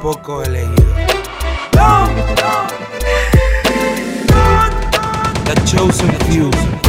poco 0.00 0.42
elegido. 0.42 0.94
The 5.44 5.54
chosen 5.66 6.10
few. 6.26 6.87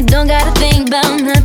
we 0.00 0.06
don't 0.06 0.28
gotta 0.28 0.58
think 0.58 0.88
about 0.88 1.20
nothing. 1.20 1.39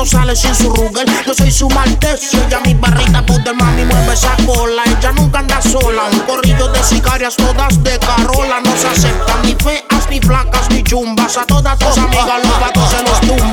no 0.00 0.06
sale 0.06 0.34
sin 0.34 0.54
su 0.54 0.70
Ruger. 0.70 1.06
Yo 1.26 1.34
soy 1.34 1.50
su 1.50 1.68
maltecio, 1.68 2.42
ella 2.46 2.60
mi 2.64 2.72
barrita 2.72 3.22
pues, 3.26 3.38
puta, 3.38 3.52
mami 3.52 3.84
mueve 3.84 4.14
esa 4.14 4.34
cola. 4.46 4.82
Ella 4.86 5.12
nunca 5.12 5.40
anda 5.40 5.60
sola, 5.60 6.04
un 6.10 6.20
corrillo 6.20 6.68
de 6.68 6.82
sicarias 6.82 7.36
todas 7.36 7.82
de 7.84 7.98
Carola. 7.98 8.60
No 8.64 8.74
se 8.78 8.88
aceptan 8.88 9.42
ni 9.42 9.54
feas, 9.56 10.08
ni 10.08 10.18
flacas, 10.20 10.70
ni 10.70 10.82
chumbas. 10.82 11.36
A 11.36 11.44
todas 11.44 11.78
tus 11.78 11.98
amigas 11.98 12.40
los 12.42 12.52
patos 12.58 12.90
se 12.90 13.02
los 13.02 13.20
tumban. 13.20 13.49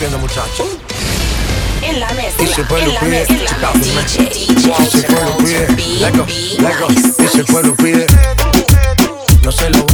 Rompiendo, 0.00 0.18
muchachos. 0.18 0.66
En 1.82 2.00
la 2.00 2.10
mezcla, 2.12 2.44
Y 2.44 2.46
se 2.46 2.64
puede 2.64 2.84
en 2.84 2.94
la 2.94 3.00
pide, 3.00 3.26
se 4.90 5.02
puede 5.02 5.30
pide, 5.40 5.68
lego, 6.00 6.26
lego. 6.58 6.86
Y 7.18 7.22
el 7.22 7.40
Nice. 7.40 7.52
pueblo 7.52 7.74
pide, 7.76 8.06
no 9.42 9.52
se 9.52 9.70
lo 9.70 9.89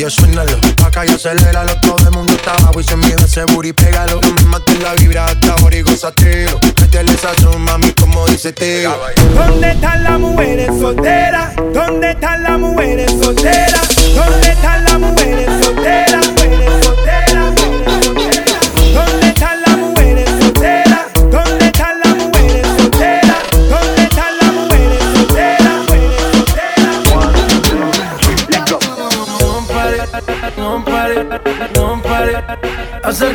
yo 0.00 0.08
suénalo, 0.08 0.56
acá 0.82 1.04
y 1.04 1.10
aceléralo 1.10 1.78
Todo 1.80 2.08
el 2.08 2.10
mundo 2.12 2.32
está 2.32 2.54
abajo 2.54 2.80
y 2.80 2.84
se 2.84 2.96
mide 2.96 3.16
ese 3.22 3.44
booty, 3.44 3.74
pégalo 3.74 4.18
No 4.22 4.32
me 4.32 4.42
mates 4.44 4.82
la 4.82 4.94
vibra 4.94 5.26
hasta 5.26 5.52
ahora 5.52 5.76
y 5.76 5.82
gozatelo 5.82 6.58
Métele 6.80 7.14
sazón, 7.18 7.60
mami, 7.60 7.92
como 7.92 8.26
dice 8.26 8.50
Teo 8.52 8.98
¿Dónde 9.34 9.72
están 9.72 10.02
las 10.02 10.18
mujeres 10.18 10.68
solteras? 10.80 11.54
¿Dónde 11.74 12.10
están 12.12 12.42
las 12.42 12.58
mujeres 12.58 13.10
solteras? 13.22 13.88
¿Dónde 14.14 14.48
están 14.48 14.84
las 14.84 14.98
mujeres 14.98 15.64
solteras? 15.64 16.28
Mujeres 16.28 16.84
solteras, 16.84 17.50
mujeres 17.50 18.04
solteras. 18.04 19.19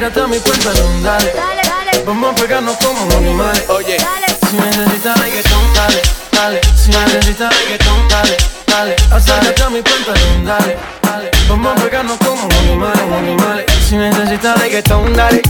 A 0.06 0.28
mi 0.28 0.38
cuenta, 0.38 0.70
no, 0.72 1.02
dale. 1.02 1.34
Vamos 2.06 2.32
a 2.32 2.36
pegarnos 2.36 2.78
como 2.78 3.18
animales. 3.18 3.66
Oye, 3.70 3.98
si 4.48 4.56
necesitas 4.56 5.20
reggaetón, 5.20 5.74
dale, 5.74 6.02
dale. 6.32 6.62
Si 6.78 6.92
necesitas 6.92 7.52
reggaetón, 7.60 8.08
dale, 8.08 8.38
dale. 8.68 8.96
Acércate 9.12 9.64
a 9.64 9.70
mi 9.72 9.82
cuenta, 9.82 10.14
no, 10.14 10.46
dale, 10.46 10.78
dale. 11.02 11.32
Vamos 11.50 11.72
a 11.72 11.84
pegarnos 11.84 12.18
como 12.20 12.48
animales, 12.60 13.02
animales. 13.18 13.66
Si 13.90 13.96
necesitas 13.98 14.62
reggaetón, 14.62 15.12
dale. 15.16 15.42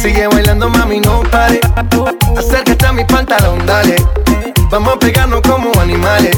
Sigue 0.00 0.26
bailando, 0.26 0.68
mami, 0.68 1.00
no 1.00 1.22
pare. 1.22 1.58
Acércate 2.36 2.86
a 2.86 2.92
mi 2.92 3.04
pantalón, 3.06 3.64
dale. 3.64 3.96
Vamos 4.70 4.94
a 4.94 4.98
pegarnos 4.98 5.40
como 5.40 5.72
animales. 5.80 6.36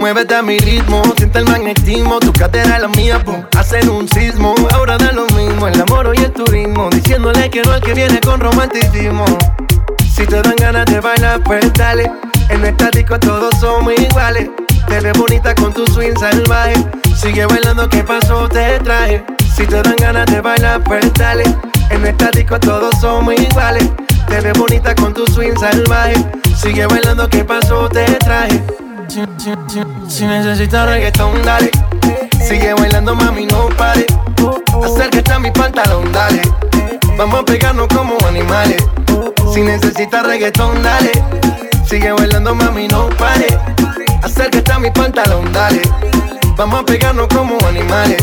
Muévete 0.00 0.34
a 0.36 0.42
mi 0.42 0.58
ritmo, 0.58 1.02
siente 1.16 1.40
el 1.40 1.46
magnetismo. 1.46 2.20
Tu 2.20 2.32
cadera 2.32 2.76
es 2.76 2.82
la 2.82 2.88
mía, 2.88 3.24
pum, 3.24 3.42
hacen 3.56 3.88
un 3.88 4.08
sismo. 4.08 4.54
Ahora 4.72 4.96
da 4.98 5.12
lo 5.12 5.26
mismo, 5.26 5.66
el 5.66 5.80
amor. 5.80 6.17
Diciéndole 7.48 7.50
que 7.50 7.62
no 7.62 7.72
al 7.74 7.80
que 7.80 7.94
viene 7.94 8.20
con 8.20 8.40
romanticismo. 8.40 9.24
Si 10.14 10.26
te 10.26 10.42
dan 10.42 10.56
ganas 10.56 10.84
de 10.86 11.00
bailar, 11.00 11.42
pues 11.44 11.72
dale. 11.74 12.10
En 12.50 12.64
esta 12.64 12.90
disco 12.90 13.18
todos 13.18 13.54
somos 13.58 13.94
iguales. 13.98 14.50
Te 14.86 15.00
ves 15.00 15.12
bonita 15.18 15.54
con 15.54 15.72
tu 15.72 15.86
swing 15.86 16.14
salvaje. 16.18 16.74
Sigue 17.16 17.46
bailando, 17.46 17.88
¿qué 17.88 18.02
pasó? 18.02 18.48
Te 18.48 18.78
traje. 18.80 19.24
Si 19.54 19.66
te 19.66 19.82
dan 19.82 19.96
ganas 19.96 20.26
de 20.26 20.40
bailar, 20.40 20.82
pues 20.84 21.12
dale. 21.14 21.44
En 21.90 22.06
esta 22.06 22.30
disco 22.30 22.58
todos 22.60 22.94
somos 23.00 23.34
iguales. 23.34 23.88
Te 24.28 24.40
ves 24.40 24.58
bonita 24.58 24.94
con 24.94 25.14
tu 25.14 25.26
swing 25.26 25.56
salvaje. 25.58 26.16
Sigue 26.56 26.86
bailando, 26.86 27.28
¿qué 27.28 27.44
pasó? 27.44 27.88
Te 27.88 28.04
traje. 28.16 28.62
Si, 29.08 29.22
si, 29.38 29.50
si, 29.68 29.80
si 30.08 30.26
necesitas 30.26 30.86
reggaetón, 30.86 31.42
dale. 31.42 31.70
Sigue 32.46 32.74
bailando, 32.74 33.14
mami, 33.14 33.46
no 33.46 33.68
pare. 33.76 34.06
Acércate 34.84 35.32
a 35.32 35.38
mi 35.38 35.50
pantalón, 35.50 36.12
dale. 36.12 36.42
Vamos 37.18 37.40
a 37.40 37.44
pegarnos 37.44 37.88
como 37.88 38.16
animales. 38.28 38.80
Si 39.52 39.60
necesitas 39.60 40.24
reggaetón, 40.24 40.80
dale. 40.84 41.10
Sigue 41.84 42.12
bailando, 42.12 42.54
mami, 42.54 42.86
no 42.86 43.08
pare. 43.08 43.48
Acércate 44.22 44.70
a 44.70 44.78
mi 44.78 44.88
pantalón, 44.92 45.52
dale. 45.52 45.82
Vamos 46.56 46.80
a 46.80 46.84
pegarnos 46.84 47.26
como 47.26 47.58
animales. 47.66 48.22